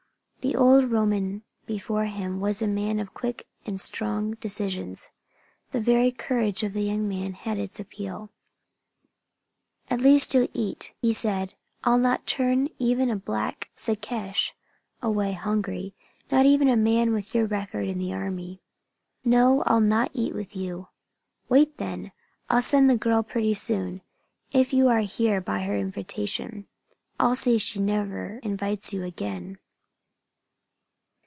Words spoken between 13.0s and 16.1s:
a black Secesh away hungry